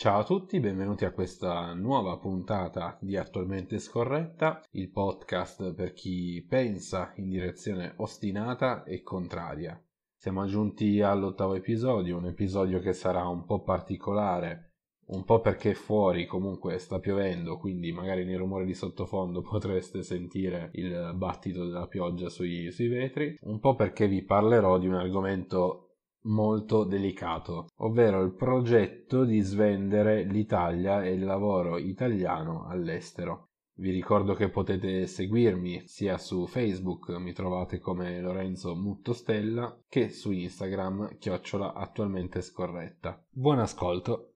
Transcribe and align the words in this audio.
Ciao 0.00 0.20
a 0.20 0.24
tutti, 0.24 0.58
benvenuti 0.60 1.04
a 1.04 1.12
questa 1.12 1.74
nuova 1.74 2.16
puntata 2.16 2.96
di 3.02 3.18
Attualmente 3.18 3.78
Scorretta, 3.78 4.62
il 4.70 4.88
podcast 4.88 5.74
per 5.74 5.92
chi 5.92 6.42
pensa 6.48 7.12
in 7.16 7.28
direzione 7.28 7.92
ostinata 7.98 8.82
e 8.84 9.02
contraria. 9.02 9.78
Siamo 10.16 10.46
giunti 10.46 11.02
all'ottavo 11.02 11.52
episodio, 11.54 12.16
un 12.16 12.24
episodio 12.24 12.80
che 12.80 12.94
sarà 12.94 13.28
un 13.28 13.44
po' 13.44 13.60
particolare, 13.60 14.76
un 15.08 15.22
po' 15.22 15.42
perché 15.42 15.74
fuori 15.74 16.24
comunque 16.24 16.78
sta 16.78 16.98
piovendo, 16.98 17.58
quindi 17.58 17.92
magari 17.92 18.24
nei 18.24 18.36
rumori 18.36 18.64
di 18.64 18.72
sottofondo 18.72 19.42
potreste 19.46 20.02
sentire 20.02 20.70
il 20.76 21.12
battito 21.14 21.66
della 21.66 21.88
pioggia 21.88 22.30
sui, 22.30 22.72
sui 22.72 22.88
vetri, 22.88 23.36
un 23.42 23.60
po' 23.60 23.74
perché 23.74 24.08
vi 24.08 24.24
parlerò 24.24 24.78
di 24.78 24.86
un 24.86 24.94
argomento 24.94 25.89
molto 26.22 26.84
delicato, 26.84 27.68
ovvero 27.78 28.22
il 28.22 28.34
progetto 28.34 29.24
di 29.24 29.40
svendere 29.40 30.24
l'Italia 30.24 31.02
e 31.02 31.12
il 31.12 31.24
lavoro 31.24 31.78
italiano 31.78 32.66
all'estero. 32.66 33.48
Vi 33.80 33.90
ricordo 33.90 34.34
che 34.34 34.50
potete 34.50 35.06
seguirmi 35.06 35.86
sia 35.86 36.18
su 36.18 36.46
Facebook, 36.46 37.08
mi 37.16 37.32
trovate 37.32 37.78
come 37.78 38.20
Lorenzo 38.20 38.76
Muttostella, 38.76 39.84
che 39.88 40.10
su 40.10 40.32
Instagram, 40.32 41.16
chiocciola 41.16 41.72
attualmente 41.72 42.42
scorretta. 42.42 43.24
Buon 43.30 43.60
ascolto! 43.60 44.29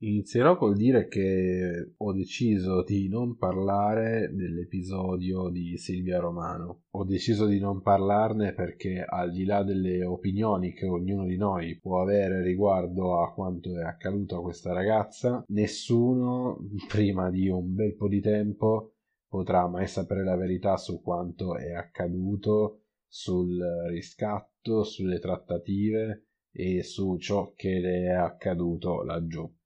Inizierò 0.00 0.56
col 0.56 0.76
dire 0.76 1.08
che 1.08 1.94
ho 1.96 2.12
deciso 2.12 2.84
di 2.84 3.08
non 3.08 3.36
parlare 3.36 4.30
dell'episodio 4.32 5.48
di 5.48 5.76
Silvia 5.76 6.20
Romano. 6.20 6.82
Ho 6.90 7.04
deciso 7.04 7.46
di 7.46 7.58
non 7.58 7.82
parlarne 7.82 8.54
perché 8.54 9.04
al 9.04 9.32
di 9.32 9.44
là 9.44 9.64
delle 9.64 10.04
opinioni 10.04 10.72
che 10.72 10.86
ognuno 10.86 11.24
di 11.24 11.36
noi 11.36 11.76
può 11.80 12.00
avere 12.00 12.42
riguardo 12.42 13.20
a 13.20 13.32
quanto 13.32 13.76
è 13.76 13.82
accaduto 13.82 14.36
a 14.36 14.42
questa 14.42 14.72
ragazza, 14.72 15.42
nessuno 15.48 16.58
prima 16.86 17.28
di 17.28 17.48
un 17.48 17.74
bel 17.74 17.96
po' 17.96 18.06
di 18.06 18.20
tempo 18.20 18.92
potrà 19.26 19.66
mai 19.66 19.88
sapere 19.88 20.22
la 20.22 20.36
verità 20.36 20.76
su 20.76 21.02
quanto 21.02 21.56
è 21.56 21.72
accaduto, 21.72 22.82
sul 23.04 23.58
riscatto, 23.88 24.84
sulle 24.84 25.18
trattative 25.18 26.26
e 26.52 26.84
su 26.84 27.16
ciò 27.16 27.52
che 27.56 27.80
le 27.80 28.04
è 28.04 28.12
accaduto 28.12 29.02
laggiù. 29.02 29.57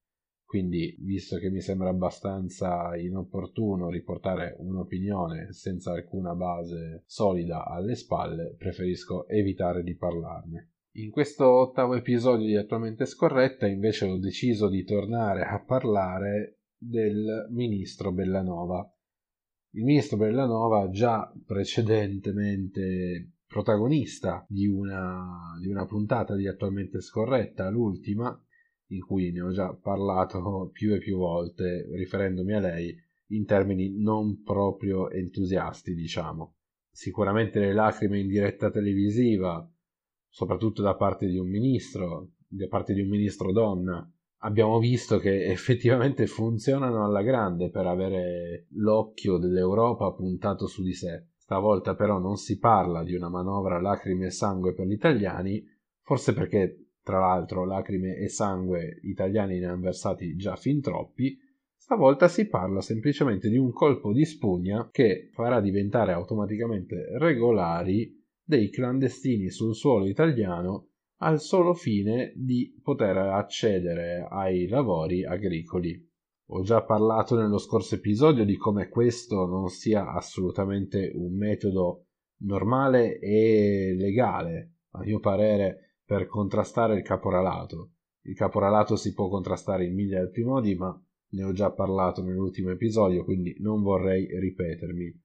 Quindi, 0.52 0.94
visto 0.98 1.38
che 1.38 1.48
mi 1.48 1.62
sembra 1.62 1.88
abbastanza 1.88 2.94
inopportuno 2.94 3.88
riportare 3.88 4.54
un'opinione 4.58 5.50
senza 5.50 5.92
alcuna 5.92 6.34
base 6.34 7.04
solida 7.06 7.64
alle 7.64 7.94
spalle, 7.94 8.54
preferisco 8.58 9.26
evitare 9.28 9.82
di 9.82 9.96
parlarne. 9.96 10.72
In 10.96 11.10
questo 11.10 11.50
ottavo 11.50 11.94
episodio 11.94 12.44
di 12.44 12.54
Attualmente 12.54 13.06
Scorretta 13.06 13.66
invece 13.66 14.04
ho 14.04 14.18
deciso 14.18 14.68
di 14.68 14.84
tornare 14.84 15.40
a 15.40 15.58
parlare 15.64 16.64
del 16.76 17.46
ministro 17.48 18.12
Bellanova. 18.12 18.86
Il 19.70 19.84
ministro 19.84 20.18
Bellanova 20.18 20.90
già 20.90 21.32
precedentemente 21.46 23.36
protagonista 23.46 24.44
di 24.46 24.66
una, 24.66 25.56
di 25.58 25.70
una 25.70 25.86
puntata 25.86 26.36
di 26.36 26.46
Attualmente 26.46 27.00
Scorretta, 27.00 27.70
l'ultima, 27.70 28.38
in 28.92 29.00
cui 29.00 29.32
ne 29.32 29.40
ho 29.40 29.50
già 29.50 29.74
parlato 29.74 30.70
più 30.72 30.94
e 30.94 30.98
più 30.98 31.16
volte 31.16 31.88
riferendomi 31.92 32.52
a 32.52 32.60
lei 32.60 32.96
in 33.32 33.44
termini 33.44 33.98
non 33.98 34.42
proprio 34.42 35.10
entusiasti, 35.10 35.94
diciamo. 35.94 36.56
Sicuramente 36.90 37.58
le 37.58 37.72
lacrime 37.72 38.18
in 38.18 38.28
diretta 38.28 38.70
televisiva, 38.70 39.66
soprattutto 40.28 40.82
da 40.82 40.94
parte 40.94 41.26
di 41.26 41.38
un 41.38 41.48
ministro, 41.48 42.32
da 42.46 42.68
parte 42.68 42.92
di 42.92 43.00
un 43.00 43.08
ministro 43.08 43.50
donna, 43.50 44.06
abbiamo 44.44 44.78
visto 44.78 45.18
che 45.18 45.46
effettivamente 45.50 46.26
funzionano 46.26 47.04
alla 47.04 47.22
grande 47.22 47.70
per 47.70 47.86
avere 47.86 48.66
l'occhio 48.72 49.38
dell'Europa 49.38 50.12
puntato 50.12 50.66
su 50.66 50.82
di 50.82 50.92
sé. 50.92 51.28
Stavolta 51.36 51.94
però 51.94 52.18
non 52.18 52.36
si 52.36 52.58
parla 52.58 53.02
di 53.02 53.14
una 53.14 53.30
manovra 53.30 53.80
lacrime 53.80 54.26
e 54.26 54.30
sangue 54.30 54.74
per 54.74 54.86
gli 54.86 54.92
italiani, 54.92 55.64
forse 56.02 56.34
perché 56.34 56.91
tra 57.02 57.18
l'altro 57.18 57.64
lacrime 57.64 58.16
e 58.16 58.28
sangue 58.28 58.98
italiani 59.02 59.58
ne 59.58 59.66
hanno 59.66 59.80
versati 59.80 60.36
già 60.36 60.56
fin 60.56 60.80
troppi, 60.80 61.36
stavolta 61.76 62.28
si 62.28 62.46
parla 62.48 62.80
semplicemente 62.80 63.48
di 63.48 63.56
un 63.56 63.72
colpo 63.72 64.12
di 64.12 64.24
spugna 64.24 64.88
che 64.90 65.30
farà 65.32 65.60
diventare 65.60 66.12
automaticamente 66.12 67.18
regolari 67.18 68.20
dei 68.44 68.70
clandestini 68.70 69.50
sul 69.50 69.74
suolo 69.74 70.06
italiano 70.06 70.88
al 71.22 71.40
solo 71.40 71.74
fine 71.74 72.32
di 72.36 72.78
poter 72.82 73.16
accedere 73.16 74.26
ai 74.28 74.66
lavori 74.68 75.24
agricoli. 75.24 76.10
Ho 76.46 76.62
già 76.62 76.82
parlato 76.82 77.36
nello 77.36 77.58
scorso 77.58 77.94
episodio 77.94 78.44
di 78.44 78.56
come 78.56 78.88
questo 78.88 79.46
non 79.46 79.68
sia 79.68 80.12
assolutamente 80.12 81.10
un 81.14 81.36
metodo 81.36 82.06
normale 82.42 83.18
e 83.18 83.94
legale. 83.96 84.72
A 84.90 85.00
mio 85.00 85.20
parere 85.20 85.91
per 86.04 86.26
contrastare 86.26 86.96
il 86.96 87.02
caporalato. 87.02 87.92
Il 88.22 88.34
caporalato 88.34 88.96
si 88.96 89.12
può 89.14 89.28
contrastare 89.28 89.84
in 89.84 89.94
mille 89.94 90.18
altri 90.18 90.44
modi, 90.44 90.74
ma 90.74 90.96
ne 91.30 91.44
ho 91.44 91.52
già 91.52 91.70
parlato 91.70 92.22
nell'ultimo 92.22 92.70
episodio, 92.70 93.24
quindi 93.24 93.56
non 93.60 93.82
vorrei 93.82 94.26
ripetermi. 94.38 95.20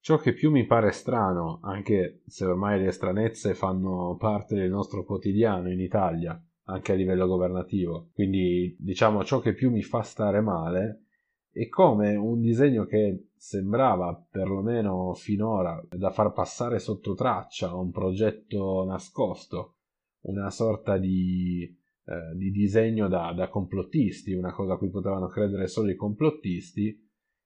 Ciò 0.00 0.18
che 0.18 0.32
più 0.32 0.50
mi 0.50 0.66
pare 0.66 0.90
strano, 0.90 1.60
anche 1.62 2.22
se 2.26 2.44
ormai 2.44 2.80
le 2.80 2.90
stranezze 2.90 3.54
fanno 3.54 4.16
parte 4.18 4.56
del 4.56 4.70
nostro 4.70 5.04
quotidiano 5.04 5.70
in 5.70 5.80
Italia, 5.80 6.42
anche 6.64 6.92
a 6.92 6.96
livello 6.96 7.26
governativo, 7.26 8.10
quindi 8.12 8.76
diciamo 8.78 9.24
ciò 9.24 9.38
che 9.40 9.52
più 9.52 9.70
mi 9.70 9.82
fa 9.82 10.02
stare 10.02 10.40
male 10.40 11.04
è 11.52 11.68
come 11.68 12.14
un 12.16 12.40
disegno 12.40 12.86
che 12.86 13.28
sembrava 13.36 14.26
perlomeno 14.30 15.12
finora 15.12 15.80
da 15.90 16.10
far 16.10 16.32
passare 16.32 16.78
sotto 16.78 17.14
traccia 17.14 17.74
un 17.74 17.90
progetto 17.90 18.84
nascosto 18.86 19.74
una 20.22 20.50
sorta 20.50 20.98
di, 20.98 21.62
eh, 22.04 22.36
di 22.36 22.50
disegno 22.50 23.08
da, 23.08 23.32
da, 23.32 23.48
complottisti, 23.48 24.32
una 24.32 24.52
cosa 24.52 24.74
a 24.74 24.76
cui 24.76 24.90
potevano 24.90 25.28
credere 25.28 25.66
solo 25.66 25.90
i 25.90 25.96
complottisti, 25.96 26.96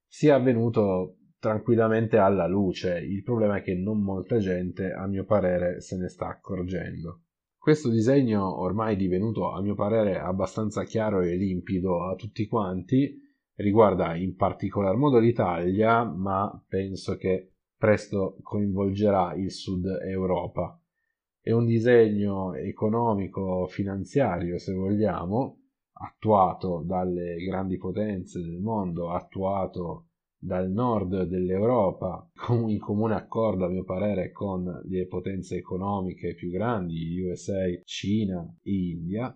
sia 0.07 0.35
avvenuto 0.35 1.19
tranquillamente 1.39 2.19
alla 2.19 2.47
luce. 2.47 2.99
Il 2.99 3.23
problema 3.23 3.57
è 3.59 3.63
che 3.63 3.75
non 3.75 4.03
molta 4.03 4.39
gente, 4.39 4.93
a 4.93 5.07
mio 5.07 5.25
parere, 5.25 5.81
se 5.81 5.97
ne 5.97 6.09
sta 6.09 6.29
accorgendo. 6.29 7.23
Questo 7.59 7.91
disegno, 7.91 8.61
ormai 8.61 8.97
divenuto, 8.97 9.51
a 9.51 9.61
mio 9.61 9.75
parere, 9.75 10.19
abbastanza 10.19 10.85
chiaro 10.85 11.21
e 11.21 11.37
limpido 11.37 12.05
a 12.09 12.15
tutti 12.15 12.47
quanti, 12.47 13.21
riguarda 13.57 14.15
in 14.15 14.37
particolar 14.37 14.97
modo 14.97 15.19
l'Italia, 15.19 16.05
ma 16.05 16.65
penso 16.69 17.17
che 17.17 17.55
presto 17.77 18.37
coinvolgerà 18.43 19.35
il 19.35 19.51
Sud 19.51 19.85
Europa 20.05 20.81
è 21.47 21.53
un 21.53 21.65
disegno 21.65 22.55
economico 22.55 23.69
finanziario, 23.69 24.59
se 24.59 24.75
vogliamo, 24.75 25.61
attuato 25.93 26.83
dalle 26.85 27.37
grandi 27.37 27.77
potenze 27.77 28.41
del 28.41 28.59
mondo, 28.59 29.13
attuato 29.13 30.09
dal 30.37 30.69
nord 30.69 31.23
dell'Europa 31.23 32.29
in 32.67 32.81
comune 32.81 33.15
accordo 33.15 33.65
a 33.65 33.69
mio 33.69 33.85
parere 33.85 34.33
con 34.33 34.65
le 34.89 35.07
potenze 35.07 35.55
economiche 35.55 36.35
più 36.35 36.51
grandi, 36.51 37.21
USA, 37.21 37.63
Cina 37.85 38.45
e 38.61 38.73
India, 38.73 39.33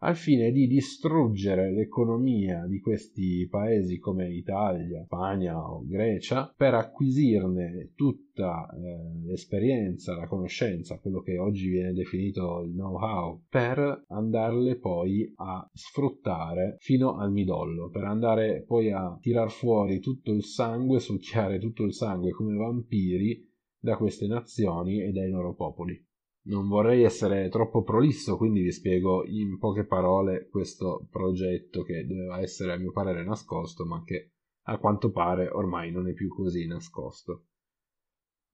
al 0.00 0.16
fine 0.16 0.50
di 0.50 0.66
distruggere 0.66 1.72
l'economia 1.72 2.66
di 2.66 2.80
questi 2.80 3.46
paesi 3.48 3.98
come 3.98 4.28
Italia, 4.28 5.04
Spagna 5.04 5.58
o 5.58 5.84
Grecia 5.86 6.52
per 6.54 6.74
acquisirne 6.74 7.92
tutta 7.94 8.68
eh, 8.68 9.26
l'esperienza, 9.26 10.14
la 10.14 10.26
conoscenza, 10.26 10.98
quello 10.98 11.20
che 11.20 11.38
oggi 11.38 11.68
viene 11.68 11.92
definito 11.92 12.62
il 12.62 12.72
know-how, 12.72 13.42
per 13.48 14.04
andarle 14.08 14.76
poi 14.76 15.32
a 15.36 15.66
sfruttare 15.72 16.76
fino 16.78 17.16
al 17.16 17.32
midollo, 17.32 17.88
per 17.88 18.04
andare 18.04 18.64
poi 18.66 18.90
a 18.92 19.16
tirar 19.18 19.50
fuori 19.50 20.00
tutto 20.00 20.32
il 20.32 20.44
sangue, 20.44 21.00
succhiare 21.00 21.58
tutto 21.58 21.84
il 21.84 21.94
sangue 21.94 22.32
come 22.32 22.54
vampiri 22.54 23.44
da 23.78 23.96
queste 23.96 24.26
nazioni 24.26 25.02
e 25.02 25.12
dai 25.12 25.30
loro 25.30 25.54
popoli. 25.54 26.05
Non 26.46 26.68
vorrei 26.68 27.02
essere 27.02 27.48
troppo 27.48 27.82
prolisso, 27.82 28.36
quindi 28.36 28.62
vi 28.62 28.70
spiego 28.70 29.24
in 29.26 29.58
poche 29.58 29.84
parole 29.84 30.48
questo 30.48 31.08
progetto 31.10 31.82
che 31.82 32.06
doveva 32.06 32.40
essere 32.40 32.72
a 32.72 32.76
mio 32.76 32.92
parere 32.92 33.24
nascosto, 33.24 33.84
ma 33.84 34.04
che 34.04 34.30
a 34.68 34.78
quanto 34.78 35.10
pare 35.10 35.48
ormai 35.48 35.90
non 35.90 36.08
è 36.08 36.12
più 36.12 36.28
così 36.28 36.66
nascosto. 36.66 37.46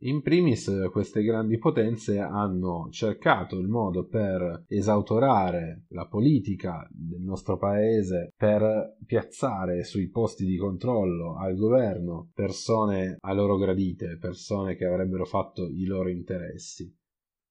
In 0.04 0.22
primis 0.22 0.88
queste 0.90 1.22
grandi 1.22 1.58
potenze 1.58 2.18
hanno 2.18 2.88
cercato 2.90 3.58
il 3.58 3.68
modo 3.68 4.06
per 4.06 4.64
esautorare 4.66 5.84
la 5.90 6.08
politica 6.08 6.88
del 6.90 7.20
nostro 7.20 7.58
paese, 7.58 8.32
per 8.34 8.96
piazzare 9.04 9.84
sui 9.84 10.08
posti 10.08 10.46
di 10.46 10.56
controllo 10.56 11.36
al 11.36 11.56
governo 11.56 12.30
persone 12.34 13.16
a 13.20 13.32
loro 13.34 13.56
gradite, 13.58 14.16
persone 14.18 14.76
che 14.76 14.86
avrebbero 14.86 15.26
fatto 15.26 15.68
i 15.68 15.84
loro 15.84 16.08
interessi 16.08 16.92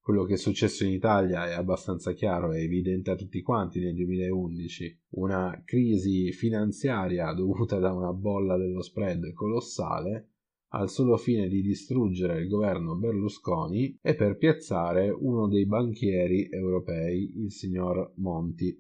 Quello 0.04 0.24
che 0.24 0.34
è 0.34 0.38
successo 0.38 0.84
in 0.84 0.94
Italia 0.94 1.48
è 1.48 1.54
abbastanza 1.54 2.14
chiaro, 2.14 2.54
è 2.54 2.58
evidente 2.60 3.12
a 3.12 3.16
tutti 3.16 3.42
quanti 3.44 3.80
nel 3.80 3.94
2011. 3.94 5.00
Una 5.10 5.62
crisi 5.64 6.32
finanziaria 6.32 7.32
dovuta 7.38 7.78
da 7.78 7.94
una 7.94 8.12
bolla 8.12 8.58
dello 8.58 8.82
spread 8.82 9.32
colossale 9.34 10.30
al 10.74 10.90
solo 10.90 11.18
fine 11.18 11.48
di 11.48 11.62
distruggere 11.62 12.42
il 12.42 12.48
governo 12.48 12.96
Berlusconi 12.96 14.00
e 14.02 14.16
per 14.16 14.38
piazzare 14.38 15.10
uno 15.10 15.48
dei 15.48 15.68
banchieri 15.68 16.48
europei, 16.50 17.34
il 17.44 17.52
signor 17.52 18.14
Monti, 18.16 18.76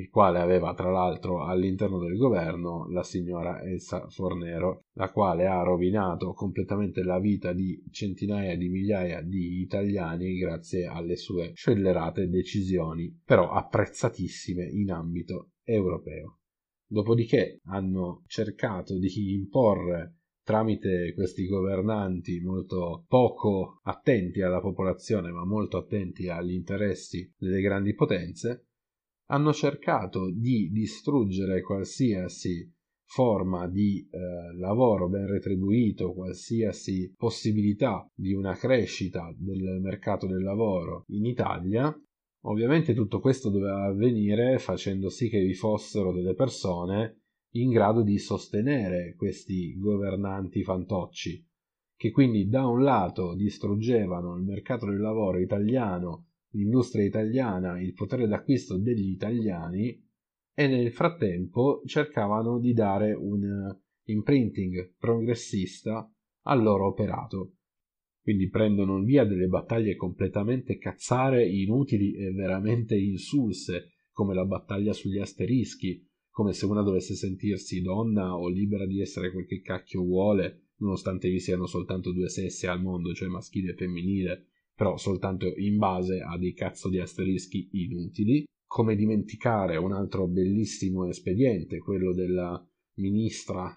il 0.00 0.08
quale 0.08 0.40
aveva 0.40 0.74
tra 0.74 0.90
l'altro 0.90 1.44
all'interno 1.44 1.98
del 1.98 2.16
governo 2.16 2.88
la 2.90 3.02
signora 3.02 3.62
Elsa 3.62 4.08
Fornero, 4.08 4.84
la 4.94 5.10
quale 5.10 5.46
ha 5.46 5.62
rovinato 5.62 6.32
completamente 6.32 7.02
la 7.02 7.18
vita 7.18 7.52
di 7.52 7.82
centinaia 7.90 8.56
di 8.56 8.68
migliaia 8.68 9.20
di 9.20 9.60
italiani 9.60 10.36
grazie 10.36 10.86
alle 10.86 11.16
sue 11.16 11.52
scellerate 11.54 12.28
decisioni, 12.28 13.20
però 13.24 13.50
apprezzatissime 13.50 14.64
in 14.64 14.90
ambito 14.90 15.50
europeo. 15.62 16.38
Dopodiché 16.86 17.60
hanno 17.66 18.24
cercato 18.26 18.98
di 18.98 19.32
imporre 19.32 20.16
tramite 20.42 21.12
questi 21.14 21.46
governanti 21.46 22.40
molto 22.40 23.04
poco 23.06 23.78
attenti 23.84 24.42
alla 24.42 24.60
popolazione 24.60 25.30
ma 25.30 25.44
molto 25.44 25.76
attenti 25.76 26.28
agli 26.28 26.52
interessi 26.52 27.32
delle 27.38 27.60
grandi 27.60 27.94
potenze, 27.94 28.69
hanno 29.30 29.52
cercato 29.52 30.30
di 30.30 30.70
distruggere 30.70 31.62
qualsiasi 31.62 32.68
forma 33.04 33.68
di 33.68 34.06
eh, 34.08 34.56
lavoro 34.58 35.08
ben 35.08 35.26
retribuito, 35.26 36.12
qualsiasi 36.12 37.12
possibilità 37.16 38.08
di 38.14 38.32
una 38.32 38.54
crescita 38.54 39.32
del 39.36 39.80
mercato 39.80 40.26
del 40.26 40.42
lavoro 40.42 41.04
in 41.08 41.24
Italia. 41.26 41.92
Ovviamente 42.44 42.94
tutto 42.94 43.20
questo 43.20 43.50
doveva 43.50 43.84
avvenire 43.84 44.58
facendo 44.58 45.08
sì 45.08 45.28
che 45.28 45.40
vi 45.40 45.54
fossero 45.54 46.12
delle 46.12 46.34
persone 46.34 47.22
in 47.54 47.70
grado 47.70 48.02
di 48.02 48.18
sostenere 48.18 49.14
questi 49.16 49.76
governanti 49.76 50.62
fantocci, 50.62 51.44
che 51.96 52.10
quindi 52.10 52.48
da 52.48 52.66
un 52.66 52.82
lato 52.82 53.34
distruggevano 53.34 54.36
il 54.36 54.44
mercato 54.44 54.86
del 54.86 55.00
lavoro 55.00 55.38
italiano, 55.38 56.29
l'industria 56.50 57.04
italiana, 57.04 57.80
il 57.80 57.92
potere 57.92 58.26
d'acquisto 58.26 58.78
degli 58.78 59.10
italiani 59.10 60.08
e 60.54 60.66
nel 60.66 60.92
frattempo 60.92 61.82
cercavano 61.86 62.58
di 62.58 62.72
dare 62.72 63.12
un 63.12 63.76
imprinting 64.04 64.94
progressista 64.98 66.10
al 66.42 66.62
loro 66.62 66.86
operato. 66.86 67.54
Quindi 68.22 68.48
prendono 68.48 69.02
via 69.02 69.24
delle 69.24 69.46
battaglie 69.46 69.96
completamente 69.96 70.76
cazzare, 70.76 71.48
inutili 71.48 72.12
e 72.14 72.32
veramente 72.32 72.96
insulse, 72.96 73.92
come 74.12 74.34
la 74.34 74.44
battaglia 74.44 74.92
sugli 74.92 75.18
asterischi, 75.18 76.06
come 76.28 76.52
se 76.52 76.66
una 76.66 76.82
dovesse 76.82 77.14
sentirsi 77.14 77.80
donna 77.80 78.36
o 78.36 78.48
libera 78.48 78.86
di 78.86 79.00
essere 79.00 79.32
quel 79.32 79.46
che 79.46 79.60
cacchio 79.62 80.02
vuole, 80.02 80.68
nonostante 80.76 81.28
vi 81.28 81.40
siano 81.40 81.66
soltanto 81.66 82.12
due 82.12 82.28
sessi 82.28 82.66
al 82.66 82.82
mondo, 82.82 83.14
cioè 83.14 83.28
maschile 83.28 83.72
e 83.72 83.74
femminile, 83.74 84.46
però 84.80 84.96
soltanto 84.96 85.44
in 85.56 85.76
base 85.76 86.22
a 86.22 86.38
dei 86.38 86.54
cazzo 86.54 86.88
di 86.88 86.98
asterischi 86.98 87.68
inutili. 87.72 88.46
Come 88.66 88.96
dimenticare 88.96 89.76
un 89.76 89.92
altro 89.92 90.26
bellissimo 90.26 91.06
espediente, 91.06 91.80
quello 91.80 92.14
della 92.14 92.66
ministra, 92.94 93.70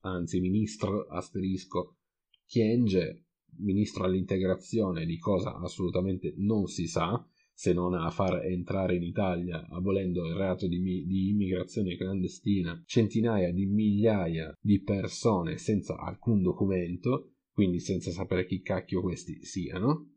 anzi 0.00 0.40
ministro 0.40 1.06
asterisco, 1.06 1.96
Chienge, 2.44 3.28
ministro 3.60 4.04
all'integrazione 4.04 5.06
di 5.06 5.16
cosa 5.16 5.56
assolutamente 5.56 6.34
non 6.36 6.66
si 6.66 6.86
sa, 6.86 7.26
se 7.54 7.72
non 7.72 7.94
a 7.94 8.10
far 8.10 8.44
entrare 8.44 8.96
in 8.96 9.04
Italia, 9.04 9.66
abolendo 9.70 10.26
il 10.26 10.34
reato 10.34 10.68
di, 10.68 10.82
di, 11.06 11.30
immigrazione 11.30 11.96
clandestina, 11.96 12.82
centinaia 12.84 13.50
di 13.54 13.64
migliaia 13.64 14.52
di 14.60 14.82
persone 14.82 15.56
senza 15.56 15.96
alcun 15.96 16.42
documento, 16.42 17.36
quindi 17.50 17.80
senza 17.80 18.10
sapere 18.10 18.44
chi 18.44 18.60
cacchio 18.60 19.00
questi 19.00 19.42
siano, 19.42 20.10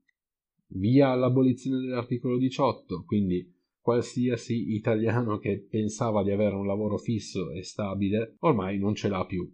via 0.73 1.13
l'abolizione 1.15 1.79
dell'articolo 1.79 2.37
18, 2.37 3.03
quindi 3.05 3.55
qualsiasi 3.79 4.73
italiano 4.73 5.37
che 5.37 5.65
pensava 5.69 6.23
di 6.23 6.31
avere 6.31 6.55
un 6.55 6.67
lavoro 6.67 6.97
fisso 6.97 7.51
e 7.51 7.63
stabile 7.63 8.35
ormai 8.39 8.77
non 8.77 8.93
ce 8.93 9.07
l'ha 9.07 9.25
più 9.25 9.49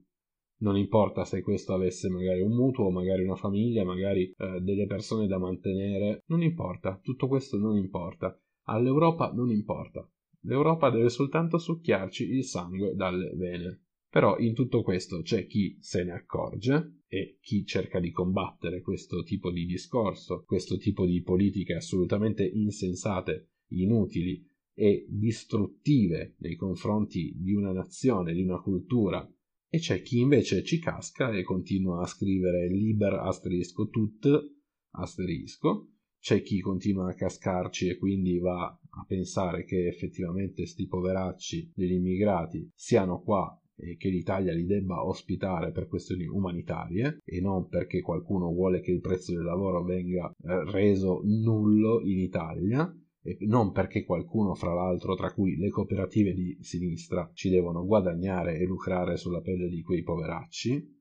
non 0.58 0.78
importa 0.78 1.26
se 1.26 1.42
questo 1.42 1.74
avesse 1.74 2.10
magari 2.10 2.42
un 2.42 2.56
mutuo, 2.56 2.90
magari 2.90 3.24
una 3.24 3.36
famiglia, 3.36 3.84
magari 3.84 4.34
eh, 4.36 4.62
delle 4.62 4.86
persone 4.86 5.28
da 5.28 5.38
mantenere, 5.38 6.24
non 6.28 6.42
importa, 6.42 7.00
tutto 7.02 7.28
questo 7.28 7.58
non 7.58 7.78
importa. 7.78 8.40
All'Europa 8.68 9.32
non 9.34 9.52
importa. 9.52 10.08
L'Europa 10.42 10.90
deve 10.90 11.10
soltanto 11.10 11.58
succhiarci 11.58 12.24
il 12.24 12.44
sangue 12.46 12.96
dalle 12.96 13.34
vene. 13.36 13.82
Però 14.10 14.38
in 14.38 14.54
tutto 14.54 14.82
questo 14.82 15.22
c'è 15.22 15.46
chi 15.46 15.78
se 15.82 16.04
ne 16.04 16.14
accorge 16.14 16.94
e 17.07 17.38
chi 17.42 17.66
cerca 17.66 18.00
di 18.00 18.12
combattere 18.12 18.81
questo 18.81 19.24
tipo 19.24 19.52
di 19.52 19.66
discorso, 19.66 20.44
questo 20.46 20.78
tipo 20.78 21.06
di 21.06 21.22
politiche 21.22 21.74
assolutamente 21.74 22.46
insensate, 22.46 23.50
inutili 23.69 24.46
e 24.74 25.06
distruttive 25.10 26.36
nei 26.40 26.56
confronti 26.56 27.34
di 27.38 27.54
una 27.54 27.72
nazione, 27.72 28.34
di 28.34 28.42
una 28.42 28.60
cultura. 28.60 29.28
E 29.69 29.78
c'è 29.80 30.02
chi 30.02 30.19
invece 30.19 30.63
ci 30.63 30.80
casca 30.80 31.31
e 31.31 31.44
continua 31.44 32.02
a 32.02 32.07
scrivere 32.07 32.69
liber 32.69 33.13
asterisco 33.13 33.88
tut 33.90 34.28
asterisco, 34.92 35.92
c'è 36.19 36.42
chi 36.42 36.60
continua 36.60 37.10
a 37.10 37.13
cascarci 37.13 37.88
e 37.88 37.98
quindi 37.98 38.40
va 38.40 38.66
a 38.66 39.06
pensare 39.06 39.63
che 39.63 39.88
effettivamente 39.88 40.66
sti 40.66 40.88
poveracci 40.88 41.74
degli 41.75 41.92
immigrati 41.92 42.72
siano 42.74 43.22
qua 43.22 43.60
che 43.98 44.10
l'Italia 44.10 44.54
li 44.54 44.66
debba 44.66 45.06
ospitare 45.06 45.72
per 45.72 45.88
questioni 45.88 46.25
umanitarie 46.25 47.19
e 47.24 47.42
non 47.42 47.68
perché 47.68 48.01
qualcuno 48.01 48.51
vuole 48.51 48.80
che 48.80 48.92
il 48.92 49.01
prezzo 49.01 49.33
del 49.33 49.44
lavoro 49.44 49.83
venga 49.83 50.30
eh, 50.30 50.72
reso 50.72 51.22
nullo 51.24 52.01
in 52.01 52.19
Italia 52.19 52.89
e 53.22 53.38
non 53.42 53.72
perché 53.72 54.04
qualcuno, 54.06 54.54
fra 54.54 54.74
l'altro, 54.74 55.16
tra 55.16 55.33
cui 55.33 55.57
le 55.57 55.69
cooperative 55.69 56.33
di 56.33 56.57
sinistra, 56.62 57.31
ci 57.33 57.50
devono 57.50 57.83
guadagnare 57.83 58.60
e 58.60 58.66
lucrare 58.66 59.18
sulla 59.18 59.42
pelle 59.42 59.68
di 59.68 59.81
quei 59.81 60.04
poveracci. 60.04 60.94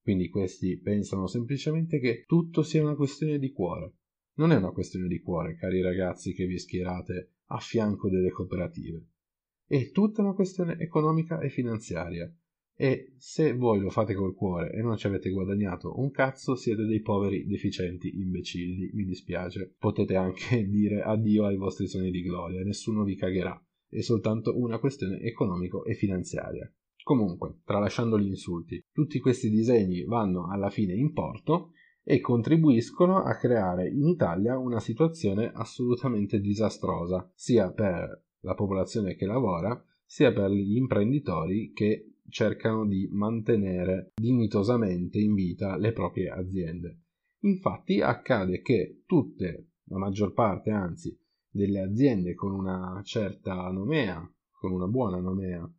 Quindi 0.00 0.28
questi 0.28 0.78
pensano 0.78 1.26
semplicemente 1.26 1.98
che 1.98 2.22
tutto 2.26 2.62
sia 2.62 2.82
una 2.82 2.94
questione 2.94 3.38
di 3.38 3.50
cuore. 3.50 3.94
Non 4.36 4.52
è 4.52 4.56
una 4.56 4.70
questione 4.70 5.08
di 5.08 5.20
cuore, 5.20 5.56
cari 5.56 5.80
ragazzi 5.80 6.32
che 6.32 6.46
vi 6.46 6.58
schierate 6.58 7.32
a 7.46 7.58
fianco 7.58 8.08
delle 8.08 8.30
cooperative. 8.30 9.08
È 9.74 9.90
tutta 9.90 10.22
una 10.22 10.34
questione 10.34 10.78
economica 10.78 11.40
e 11.40 11.48
finanziaria 11.48 12.32
e 12.76 13.14
se 13.16 13.54
voi 13.54 13.80
lo 13.80 13.90
fate 13.90 14.14
col 14.14 14.32
cuore 14.32 14.70
e 14.70 14.80
non 14.82 14.96
ci 14.96 15.08
avete 15.08 15.30
guadagnato 15.30 15.98
un 15.98 16.12
cazzo, 16.12 16.54
siete 16.54 16.84
dei 16.84 17.00
poveri 17.00 17.44
deficienti 17.44 18.20
imbecilli. 18.20 18.90
Mi 18.92 19.04
dispiace. 19.04 19.74
Potete 19.76 20.14
anche 20.14 20.62
dire 20.70 21.02
addio 21.02 21.46
ai 21.46 21.56
vostri 21.56 21.88
sogni 21.88 22.12
di 22.12 22.22
gloria, 22.22 22.62
nessuno 22.62 23.02
vi 23.02 23.16
cagherà. 23.16 23.60
È 23.88 24.00
soltanto 24.00 24.56
una 24.56 24.78
questione 24.78 25.18
economico 25.22 25.84
e 25.84 25.94
finanziaria. 25.94 26.72
Comunque, 27.02 27.58
tralasciando 27.64 28.16
gli 28.16 28.28
insulti, 28.28 28.80
tutti 28.92 29.18
questi 29.18 29.50
disegni 29.50 30.04
vanno 30.04 30.52
alla 30.52 30.70
fine 30.70 30.94
in 30.94 31.12
porto 31.12 31.72
e 32.04 32.20
contribuiscono 32.20 33.24
a 33.24 33.34
creare 33.34 33.88
in 33.88 34.06
Italia 34.06 34.56
una 34.56 34.78
situazione 34.78 35.50
assolutamente 35.52 36.38
disastrosa, 36.38 37.28
sia 37.34 37.72
per 37.72 38.22
la 38.44 38.54
popolazione 38.54 39.16
che 39.16 39.26
lavora, 39.26 39.82
sia 40.04 40.32
per 40.32 40.50
gli 40.50 40.76
imprenditori 40.76 41.72
che 41.72 42.18
cercano 42.28 42.86
di 42.86 43.08
mantenere 43.10 44.12
dignitosamente 44.14 45.18
in 45.18 45.34
vita 45.34 45.76
le 45.76 45.92
proprie 45.92 46.30
aziende. 46.30 47.00
Infatti 47.40 48.00
accade 48.00 48.60
che 48.62 49.02
tutte, 49.06 49.68
la 49.84 49.98
maggior 49.98 50.32
parte 50.32 50.70
anzi, 50.70 51.18
delle 51.50 51.80
aziende 51.80 52.34
con 52.34 52.52
una 52.52 53.00
certa 53.04 53.70
nomea, 53.70 54.28
con 54.50 54.72
una 54.72 54.86
buona 54.86 55.20
nomea 55.20 55.70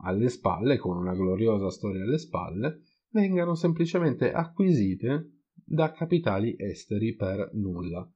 alle 0.00 0.28
spalle, 0.28 0.76
con 0.76 0.96
una 0.96 1.14
gloriosa 1.14 1.70
storia 1.70 2.02
alle 2.02 2.18
spalle, 2.18 2.82
vengano 3.10 3.54
semplicemente 3.54 4.30
acquisite 4.32 5.30
da 5.52 5.90
capitali 5.92 6.54
esteri 6.58 7.14
per 7.14 7.50
nulla 7.54 8.08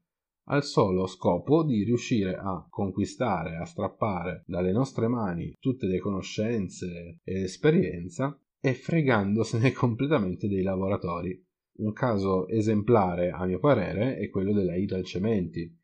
al 0.51 0.65
solo 0.65 1.07
scopo 1.07 1.63
di 1.65 1.85
riuscire 1.85 2.35
a 2.35 2.67
conquistare, 2.69 3.57
a 3.57 3.65
strappare 3.65 4.43
dalle 4.47 4.73
nostre 4.73 5.07
mani 5.07 5.55
tutte 5.59 5.87
le 5.87 5.99
conoscenze 6.01 7.19
e 7.23 7.41
l'esperienza 7.41 8.37
e 8.61 8.75
fregandosene 8.75 9.71
completamente 9.73 10.49
dei 10.49 10.63
lavoratori. 10.63 11.47
Un 11.81 11.93
caso 11.93 12.47
esemplare, 12.49 13.31
a 13.31 13.47
mio 13.47 13.59
parere, 13.59 14.17
è 14.17 14.29
quello 14.29 14.53
della 14.53 14.77
Ital 14.77 15.05
Cementi. 15.05 15.79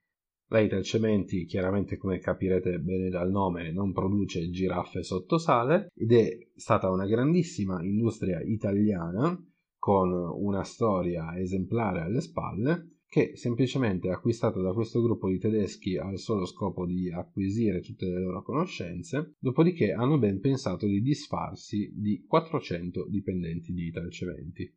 La 0.48 0.58
Ital 0.58 0.82
Cementi, 0.82 1.44
chiaramente 1.44 1.96
come 1.96 2.18
capirete 2.18 2.78
bene 2.80 3.08
dal 3.08 3.30
nome, 3.30 3.72
non 3.72 3.92
produce 3.92 4.50
giraffe 4.50 5.02
sotto 5.02 5.38
sale 5.38 5.88
ed 5.94 6.12
è 6.12 6.28
stata 6.54 6.90
una 6.90 7.06
grandissima 7.06 7.82
industria 7.82 8.40
italiana 8.42 9.40
con 9.78 10.10
una 10.12 10.64
storia 10.64 11.38
esemplare 11.38 12.00
alle 12.00 12.20
spalle 12.20 12.95
che 13.08 13.36
semplicemente 13.36 14.08
è 14.08 14.12
acquistata 14.12 14.60
da 14.60 14.72
questo 14.72 15.00
gruppo 15.00 15.28
di 15.28 15.38
tedeschi 15.38 15.96
al 15.96 16.18
solo 16.18 16.44
scopo 16.44 16.86
di 16.86 17.10
acquisire 17.10 17.80
tutte 17.80 18.06
le 18.06 18.20
loro 18.20 18.42
conoscenze, 18.42 19.34
dopodiché 19.38 19.92
hanno 19.92 20.18
ben 20.18 20.40
pensato 20.40 20.86
di 20.86 21.00
disfarsi 21.00 21.92
di 21.94 22.24
400 22.26 23.06
dipendenti 23.08 23.72
di 23.72 23.86
Italcementi. 23.86 24.74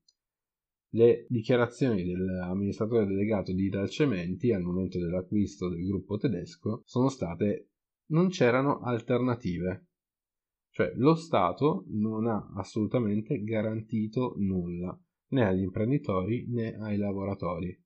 Le 0.91 1.25
dichiarazioni 1.29 2.03
dell'amministratore 2.03 3.05
delegato 3.05 3.53
di 3.53 3.65
Italcementi 3.65 4.51
al 4.51 4.63
momento 4.63 4.99
dell'acquisto 4.99 5.69
del 5.69 5.85
gruppo 5.85 6.17
tedesco 6.17 6.81
sono 6.85 7.09
state 7.09 7.69
non 8.09 8.29
c'erano 8.29 8.79
alternative. 8.79 9.87
Cioè 10.71 10.93
lo 10.95 11.15
Stato 11.15 11.85
non 11.89 12.27
ha 12.27 12.51
assolutamente 12.55 13.43
garantito 13.43 14.35
nulla 14.37 14.97
né 15.31 15.45
agli 15.45 15.61
imprenditori 15.61 16.47
né 16.47 16.75
ai 16.77 16.97
lavoratori. 16.97 17.77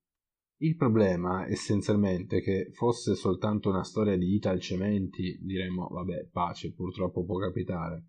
Il 0.58 0.76
problema 0.76 1.48
essenzialmente 1.48 2.42
che 2.42 2.70
fosse 2.72 3.16
soltanto 3.16 3.70
una 3.70 3.84
storia 3.84 4.18
di 4.18 4.34
Italcementi, 4.34 5.40
diremmo 5.42 5.88
vabbè 5.88 6.30
pace, 6.32 6.74
purtroppo 6.74 7.26
può 7.26 7.38
capitare, 7.38 8.08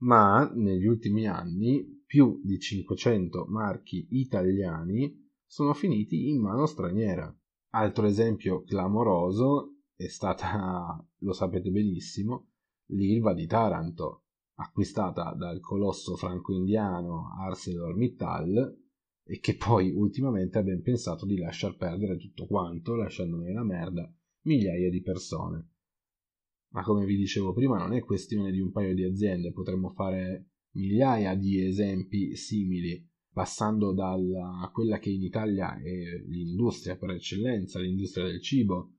ma 0.00 0.50
negli 0.54 0.86
ultimi 0.86 1.26
anni 1.26 2.02
più 2.04 2.40
di 2.42 2.58
500 2.58 3.46
marchi 3.48 4.06
italiani 4.10 5.26
sono 5.46 5.72
finiti 5.72 6.28
in 6.28 6.40
mano 6.40 6.66
straniera. 6.66 7.34
Altro 7.70 8.06
esempio 8.06 8.62
clamoroso 8.62 9.76
è 9.94 10.08
stata, 10.08 11.02
lo 11.18 11.32
sapete 11.32 11.70
benissimo, 11.70 12.50
l'Ilva 12.90 13.34
di 13.34 13.46
Taranto, 13.46 14.24
acquistata 14.56 15.32
dal 15.34 15.60
colosso 15.60 16.16
franco-indiano 16.16 17.34
ArcelorMittal 17.40 18.87
e 19.30 19.40
che 19.40 19.56
poi 19.56 19.92
ultimamente 19.92 20.56
ha 20.56 20.62
ben 20.62 20.80
pensato 20.80 21.26
di 21.26 21.36
lasciar 21.36 21.76
perdere 21.76 22.16
tutto 22.16 22.46
quanto, 22.46 22.94
lasciando 22.94 23.36
nella 23.36 23.62
merda 23.62 24.10
migliaia 24.46 24.88
di 24.88 25.02
persone. 25.02 25.72
Ma 26.70 26.82
come 26.82 27.04
vi 27.04 27.14
dicevo 27.14 27.52
prima, 27.52 27.76
non 27.76 27.92
è 27.92 28.00
questione 28.00 28.50
di 28.50 28.60
un 28.60 28.70
paio 28.70 28.94
di 28.94 29.04
aziende, 29.04 29.52
potremmo 29.52 29.90
fare 29.90 30.52
migliaia 30.76 31.34
di 31.34 31.62
esempi 31.62 32.36
simili, 32.36 33.06
passando 33.30 33.92
da 33.92 34.16
quella 34.72 34.98
che 34.98 35.10
in 35.10 35.22
Italia 35.22 35.76
è 35.76 36.22
l'industria 36.26 36.96
per 36.96 37.10
eccellenza, 37.10 37.80
l'industria 37.80 38.24
del 38.24 38.40
cibo. 38.40 38.94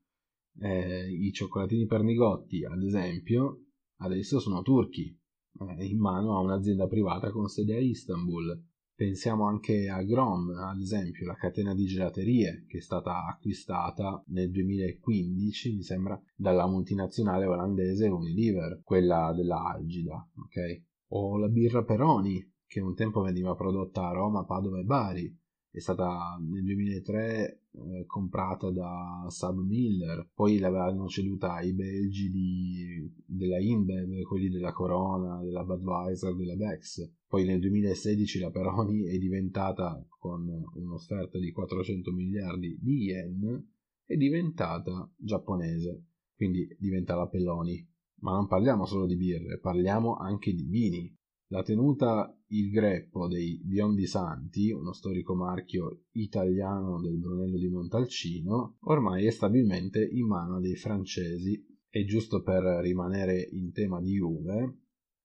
Eh, 0.60 1.12
I 1.12 1.32
cioccolatini 1.32 1.88
Pernigotti, 1.88 2.66
ad 2.66 2.84
esempio, 2.84 3.66
adesso 4.02 4.40
sono 4.40 4.62
turchi, 4.62 5.18
eh, 5.60 5.86
in 5.86 5.98
mano 5.98 6.38
a 6.38 6.42
un'azienda 6.42 6.88
privata 6.88 7.32
con 7.32 7.48
sede 7.48 7.78
a 7.78 7.80
Istanbul. 7.80 8.68
Pensiamo 9.00 9.48
anche 9.48 9.88
a 9.88 10.04
Grom, 10.04 10.50
ad 10.50 10.82
esempio, 10.82 11.26
la 11.26 11.36
catena 11.36 11.74
di 11.74 11.86
gelaterie 11.86 12.66
che 12.68 12.80
è 12.80 12.82
stata 12.82 13.28
acquistata 13.28 14.22
nel 14.28 14.52
2015, 14.52 15.74
mi 15.74 15.84
sembra, 15.84 16.22
dalla 16.36 16.68
multinazionale 16.68 17.46
olandese 17.46 18.10
Unilever, 18.10 18.82
quella 18.84 19.32
della 19.34 19.64
Algida, 19.64 20.16
ok? 20.36 20.82
O 21.12 21.38
la 21.38 21.48
birra 21.48 21.86
Peroni, 21.86 22.46
che 22.68 22.82
un 22.82 22.94
tempo 22.94 23.22
veniva 23.22 23.56
prodotta 23.56 24.06
a 24.06 24.12
Roma, 24.12 24.44
Padova 24.44 24.82
e 24.82 24.84
Bari, 24.84 25.39
è 25.72 25.80
stata 25.80 26.38
nel 26.42 26.64
2003 26.64 27.62
eh, 27.72 28.06
comprata 28.08 28.72
da 28.72 29.26
Sub 29.30 29.60
Miller, 29.60 30.28
poi 30.34 30.58
l'avevano 30.58 31.08
ceduta 31.08 31.54
ai 31.54 31.74
belgi 31.74 32.32
di, 32.32 33.14
della 33.26 33.60
InBev, 33.60 34.22
quelli 34.24 34.50
della 34.50 34.72
Corona, 34.72 35.44
della 35.44 35.64
Budweiser, 35.64 36.36
della 36.36 36.56
Bex. 36.56 37.08
Poi 37.28 37.46
nel 37.46 37.60
2016 37.60 38.40
la 38.40 38.50
Peroni 38.50 39.04
è 39.04 39.18
diventata, 39.20 40.04
con 40.18 40.50
un'offerta 40.74 41.38
di 41.38 41.52
400 41.52 42.12
miliardi 42.12 42.78
di 42.82 43.04
yen, 43.04 43.68
è 44.04 44.16
diventata 44.16 45.08
giapponese, 45.16 46.06
quindi 46.36 46.68
diventa 46.80 47.16
la 47.16 47.28
Pelloni. 47.28 47.88
Ma 48.22 48.34
non 48.34 48.48
parliamo 48.48 48.86
solo 48.86 49.06
di 49.06 49.16
birre, 49.16 49.60
parliamo 49.60 50.16
anche 50.16 50.52
di 50.54 50.64
vini. 50.64 51.18
La 51.52 51.64
tenuta 51.64 52.32
Il 52.50 52.70
Greppo 52.70 53.28
dei 53.28 53.60
Biondi 53.64 54.06
Santi, 54.06 54.70
uno 54.70 54.94
storico 54.94 55.34
marchio 55.34 56.04
italiano 56.12 57.02
del 57.02 57.18
Brunello 57.18 57.58
di 57.58 57.68
Montalcino, 57.70 58.78
ormai 58.82 59.26
è 59.26 59.32
stabilmente 59.32 60.08
in 60.08 60.28
mano 60.28 60.60
dei 60.60 60.76
francesi 60.76 61.60
e 61.90 62.06
giusto 62.06 62.44
per 62.44 62.62
rimanere 62.84 63.42
in 63.42 63.72
tema 63.72 64.00
di 64.00 64.20
uve, 64.20 64.78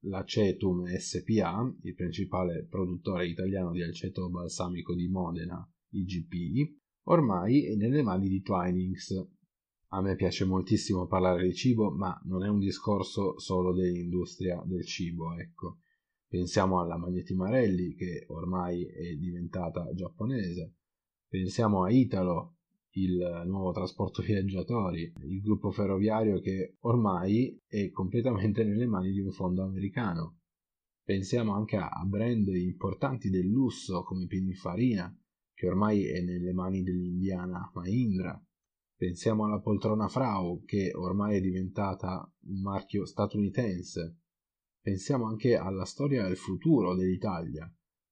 la 0.05 0.25
Cetum 0.25 0.87
SPA, 0.97 1.77
il 1.83 1.95
principale 1.95 2.65
produttore 2.71 3.29
italiano 3.29 3.73
di 3.73 3.83
aceto 3.83 4.31
balsamico 4.31 4.95
di 4.95 5.09
Modena, 5.09 5.71
IGP, 5.91 6.75
ormai 7.03 7.67
è 7.67 7.75
nelle 7.75 8.03
mani 8.03 8.29
di 8.29 8.41
Twinings. 8.41 9.29
A 9.89 10.01
me 10.01 10.17
piace 10.17 10.47
moltissimo 10.47 11.07
parlare 11.07 11.47
di 11.47 11.55
cibo, 11.55 11.91
ma 11.91 12.19
non 12.25 12.43
è 12.45 12.49
un 12.49 12.61
discorso 12.61 13.39
solo 13.39 13.75
dell'industria 13.75 14.63
del 14.65 14.87
cibo, 14.87 15.37
ecco. 15.37 15.81
Pensiamo 16.29 16.81
alla 16.81 16.97
Magneti 16.97 17.35
Marelli 17.35 17.95
che 17.95 18.25
ormai 18.29 18.85
è 18.85 19.15
diventata 19.15 19.93
giapponese. 19.95 20.75
Pensiamo 21.29 21.85
a 21.85 21.91
Italo, 21.91 22.57
il 22.97 23.43
nuovo 23.47 23.73
trasporto 23.73 24.23
viaggiatori, 24.23 25.13
il 25.23 25.41
gruppo 25.41 25.71
ferroviario 25.71 26.41
che 26.41 26.77
ormai 26.81 27.61
è 27.67 27.91
completamente 27.91 28.65
nelle 28.65 28.87
mani 28.87 29.13
di 29.13 29.21
un 29.21 29.31
fondo 29.31 29.63
americano. 29.63 30.39
Pensiamo 31.03 31.55
anche 31.55 31.77
a 31.77 32.03
brand 32.07 32.49
importanti 32.49 33.29
del 33.29 33.47
lusso 33.47 34.03
come 34.05 34.27
Pininfarina, 34.27 35.15
che 35.53 35.69
ormai 35.69 36.07
è 36.07 36.23
nelle 36.23 36.53
mani 36.53 36.83
dell'indiana 36.83 37.71
Mahindra. 37.75 38.43
Pensiamo 38.97 39.45
alla 39.45 39.61
poltrona 39.61 40.09
Frau, 40.09 40.65
che 40.65 40.93
ormai 40.95 41.37
è 41.37 41.41
diventata 41.41 42.27
un 42.47 42.61
marchio 42.61 43.05
statunitense. 43.05 44.21
Pensiamo 44.85 45.25
anche 45.25 45.57
alla 45.57 45.87
storia 45.87 46.27
e 46.27 46.27
al 46.27 46.37
futuro 46.37 46.95
dell'Italia. 46.95 47.67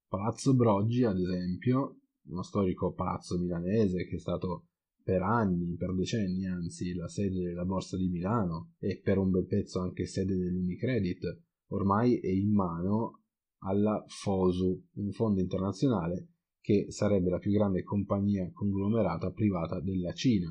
Palazzo 0.08 0.54
Broggi, 0.54 1.04
ad 1.04 1.18
esempio, 1.18 1.98
uno 2.28 2.42
storico 2.42 2.94
palazzo 2.94 3.38
milanese 3.38 4.06
che 4.06 4.16
è 4.16 4.18
stato 4.18 4.68
per 5.02 5.20
anni, 5.20 5.76
per 5.76 5.94
decenni 5.94 6.46
anzi, 6.46 6.94
la 6.94 7.08
sede 7.08 7.42
della 7.42 7.66
Borsa 7.66 7.98
di 7.98 8.08
Milano 8.08 8.72
e 8.78 8.98
per 9.04 9.18
un 9.18 9.28
bel 9.28 9.44
pezzo 9.44 9.80
anche 9.80 10.06
sede 10.06 10.34
dell'Unicredit, 10.34 11.42
ormai 11.72 12.18
è 12.20 12.30
in 12.30 12.54
mano 12.54 13.24
alla 13.64 14.02
FOSU, 14.06 14.86
un 14.94 15.12
fondo 15.12 15.42
internazionale 15.42 16.28
che 16.58 16.86
sarebbe 16.88 17.28
la 17.28 17.38
più 17.38 17.50
grande 17.50 17.82
compagnia 17.82 18.50
conglomerata 18.50 19.30
privata 19.30 19.78
della 19.78 20.14
Cina. 20.14 20.50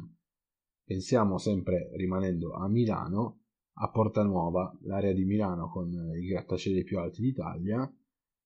Pensiamo 0.86 1.40
sempre 1.40 1.90
rimanendo 1.96 2.54
a 2.54 2.70
Milano 2.70 3.40
a 3.74 3.90
Porta 3.90 4.24
Nuova, 4.24 4.78
l'area 4.84 5.13
di 5.13 5.25
Milano 5.25 5.70
con 5.70 5.92
i 5.92 6.25
grattacieli 6.25 6.84
più 6.84 7.00
alti 7.00 7.22
d'Italia, 7.22 7.92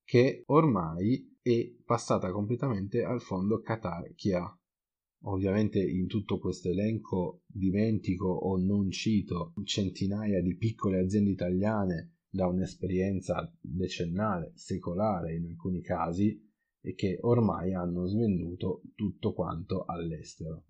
che 0.04 0.44
ormai 0.48 1.38
è 1.42 1.74
passata 1.84 2.32
completamente 2.32 3.04
al 3.04 3.22
fondo 3.22 3.62
Qatar 3.62 4.14
Chia. 4.14 4.44
Ovviamente 5.28 5.82
in 5.82 6.08
tutto 6.08 6.38
questo 6.38 6.70
elenco 6.70 7.42
dimentico 7.48 8.28
o 8.28 8.58
non 8.58 8.92
cito 8.92 9.54
centinaia 9.64 10.42
di 10.42 10.56
piccole 10.56 11.00
aziende 11.00 11.32
italiane 11.32 12.18
da 12.30 12.48
un'esperienza 12.48 13.52
decennale, 13.60 14.52
secolare 14.56 15.36
in 15.36 15.46
alcuni 15.46 15.82
casi, 15.82 16.40
e 16.82 16.94
che 16.94 17.18
ormai 17.22 17.74
hanno 17.74 18.06
svenduto 18.06 18.84
tutto 18.94 19.34
quanto 19.34 19.86
all'estero. 19.86 20.66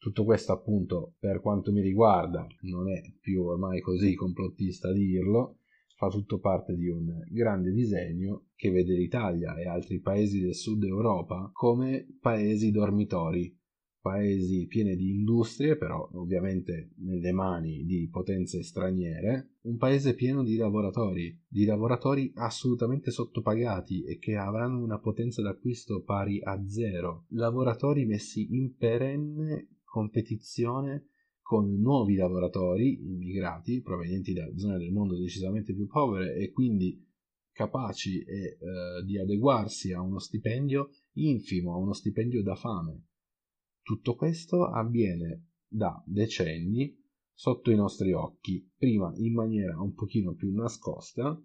Tutto 0.00 0.24
questo 0.24 0.52
appunto 0.52 1.16
per 1.18 1.42
quanto 1.42 1.72
mi 1.72 1.82
riguarda 1.82 2.46
non 2.62 2.90
è 2.90 3.02
più 3.20 3.44
ormai 3.44 3.82
così 3.82 4.14
complottista 4.14 4.90
dirlo, 4.90 5.58
fa 5.94 6.08
tutto 6.08 6.38
parte 6.38 6.74
di 6.74 6.88
un 6.88 7.22
grande 7.28 7.70
disegno 7.70 8.46
che 8.56 8.70
vede 8.70 8.94
l'Italia 8.94 9.54
e 9.56 9.68
altri 9.68 10.00
paesi 10.00 10.40
del 10.40 10.54
sud 10.54 10.84
Europa 10.84 11.50
come 11.52 12.06
paesi 12.18 12.70
dormitori, 12.70 13.54
paesi 14.00 14.66
pieni 14.66 14.96
di 14.96 15.10
industrie, 15.10 15.76
però 15.76 16.08
ovviamente 16.14 16.92
nelle 17.00 17.32
mani 17.32 17.84
di 17.84 18.08
potenze 18.10 18.62
straniere, 18.62 19.56
un 19.64 19.76
paese 19.76 20.14
pieno 20.14 20.42
di 20.42 20.56
lavoratori, 20.56 21.38
di 21.46 21.66
lavoratori 21.66 22.32
assolutamente 22.36 23.10
sottopagati 23.10 24.04
e 24.04 24.16
che 24.16 24.36
avranno 24.36 24.82
una 24.82 24.98
potenza 24.98 25.42
d'acquisto 25.42 26.02
pari 26.02 26.40
a 26.42 26.58
zero, 26.66 27.26
lavoratori 27.32 28.06
messi 28.06 28.56
in 28.56 28.74
perenne 28.76 29.68
competizione 29.90 31.08
con 31.42 31.80
nuovi 31.80 32.14
lavoratori 32.14 33.02
immigrati 33.02 33.82
provenienti 33.82 34.32
da 34.32 34.48
zone 34.56 34.78
del 34.78 34.92
mondo 34.92 35.18
decisamente 35.18 35.74
più 35.74 35.88
povere 35.88 36.36
e 36.36 36.52
quindi 36.52 37.04
capaci 37.50 38.22
e, 38.22 38.36
eh, 38.36 39.04
di 39.04 39.18
adeguarsi 39.18 39.92
a 39.92 40.00
uno 40.00 40.20
stipendio 40.20 40.90
infimo, 41.14 41.74
a 41.74 41.78
uno 41.78 41.92
stipendio 41.92 42.40
da 42.42 42.54
fame. 42.54 43.06
Tutto 43.82 44.14
questo 44.14 44.66
avviene 44.66 45.48
da 45.66 46.00
decenni 46.06 46.96
sotto 47.32 47.72
i 47.72 47.76
nostri 47.76 48.12
occhi, 48.12 48.70
prima 48.76 49.12
in 49.16 49.34
maniera 49.34 49.80
un 49.80 49.92
pochino 49.92 50.34
più 50.34 50.54
nascosta, 50.54 51.42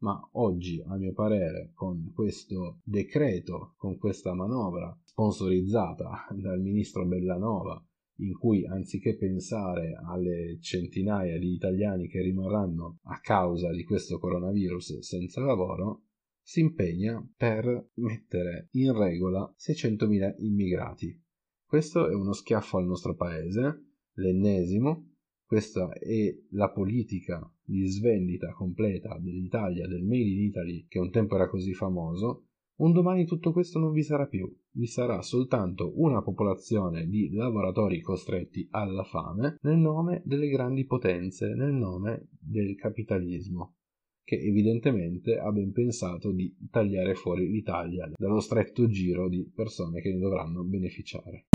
ma 0.00 0.28
oggi, 0.32 0.82
a 0.86 0.96
mio 0.96 1.14
parere, 1.14 1.70
con 1.72 2.12
questo 2.12 2.80
decreto, 2.84 3.72
con 3.78 3.96
questa 3.96 4.34
manovra, 4.34 4.94
sponsorizzata 5.16 6.26
dal 6.34 6.60
ministro 6.60 7.06
Bellanova 7.06 7.82
in 8.18 8.34
cui 8.34 8.66
anziché 8.66 9.16
pensare 9.16 9.98
alle 10.04 10.58
centinaia 10.60 11.38
di 11.38 11.54
italiani 11.54 12.06
che 12.06 12.20
rimarranno 12.20 12.98
a 13.04 13.18
causa 13.20 13.70
di 13.72 13.82
questo 13.82 14.18
coronavirus 14.18 14.98
senza 14.98 15.40
lavoro, 15.40 16.02
si 16.42 16.60
impegna 16.60 17.26
per 17.34 17.92
mettere 17.94 18.68
in 18.72 18.92
regola 18.92 19.54
600.000 19.58 20.34
immigrati. 20.38 21.18
Questo 21.64 22.08
è 22.08 22.14
uno 22.14 22.32
schiaffo 22.32 22.76
al 22.76 22.86
nostro 22.86 23.16
paese, 23.16 23.84
l'ennesimo, 24.16 25.12
questa 25.44 25.92
è 25.94 26.34
la 26.50 26.70
politica 26.70 27.40
di 27.62 27.86
svendita 27.86 28.52
completa 28.52 29.18
dell'Italia, 29.18 29.86
del 29.86 30.04
Made 30.04 30.28
in 30.28 30.42
Italy, 30.42 30.86
che 30.86 30.98
un 30.98 31.10
tempo 31.10 31.36
era 31.36 31.48
così 31.48 31.72
famoso, 31.72 32.48
un 32.76 32.92
domani 32.92 33.24
tutto 33.24 33.52
questo 33.52 33.78
non 33.78 33.92
vi 33.92 34.02
sarà 34.02 34.26
più, 34.26 34.54
vi 34.72 34.86
sarà 34.86 35.22
soltanto 35.22 35.92
una 35.96 36.22
popolazione 36.22 37.06
di 37.06 37.30
lavoratori 37.30 38.00
costretti 38.00 38.66
alla 38.70 39.04
fame 39.04 39.56
nel 39.62 39.78
nome 39.78 40.22
delle 40.24 40.48
grandi 40.48 40.84
potenze, 40.84 41.54
nel 41.54 41.72
nome 41.72 42.28
del 42.38 42.74
capitalismo, 42.74 43.76
che 44.22 44.36
evidentemente 44.36 45.38
ha 45.38 45.50
ben 45.52 45.72
pensato 45.72 46.32
di 46.32 46.54
tagliare 46.70 47.14
fuori 47.14 47.48
l'Italia 47.48 48.10
dallo 48.14 48.40
stretto 48.40 48.88
giro 48.88 49.28
di 49.28 49.50
persone 49.54 50.00
che 50.00 50.12
ne 50.12 50.18
dovranno 50.18 50.62
beneficiare. 50.62 51.46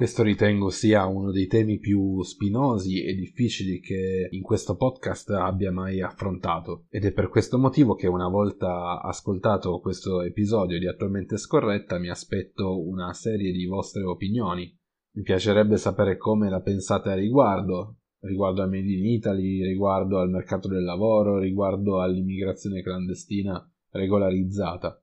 Questo 0.00 0.22
ritengo 0.22 0.70
sia 0.70 1.04
uno 1.04 1.30
dei 1.30 1.46
temi 1.46 1.78
più 1.78 2.22
spinosi 2.22 3.04
e 3.04 3.14
difficili 3.14 3.80
che 3.80 4.28
in 4.30 4.40
questo 4.40 4.74
podcast 4.74 5.28
abbia 5.28 5.70
mai 5.70 6.00
affrontato 6.00 6.86
ed 6.88 7.04
è 7.04 7.12
per 7.12 7.28
questo 7.28 7.58
motivo 7.58 7.94
che 7.96 8.06
una 8.06 8.26
volta 8.26 9.02
ascoltato 9.02 9.78
questo 9.80 10.22
episodio 10.22 10.78
di 10.78 10.88
Attualmente 10.88 11.36
Scorretta 11.36 11.98
mi 11.98 12.08
aspetto 12.08 12.82
una 12.82 13.12
serie 13.12 13.52
di 13.52 13.66
vostre 13.66 14.02
opinioni. 14.04 14.74
Mi 15.16 15.22
piacerebbe 15.22 15.76
sapere 15.76 16.16
come 16.16 16.48
la 16.48 16.62
pensate 16.62 17.10
a 17.10 17.14
riguardo, 17.14 17.98
riguardo 18.20 18.62
al 18.62 18.70
Made 18.70 18.90
in 18.90 19.04
Italy, 19.04 19.62
riguardo 19.62 20.18
al 20.18 20.30
mercato 20.30 20.66
del 20.66 20.82
lavoro, 20.82 21.38
riguardo 21.38 22.00
all'immigrazione 22.00 22.80
clandestina 22.80 23.70
regolarizzata. 23.90 24.98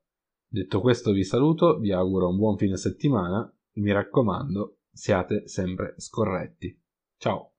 Detto 0.49 0.81
questo 0.81 1.11
vi 1.11 1.23
saluto, 1.23 1.77
vi 1.77 1.91
auguro 1.91 2.29
un 2.29 2.37
buon 2.37 2.57
fine 2.57 2.77
settimana 2.77 3.47
e 3.71 3.79
mi 3.79 3.91
raccomando 3.91 4.76
siate 4.97 5.47
sempre 5.47 5.93
scorretti. 5.97 6.77
Ciao! 7.17 7.53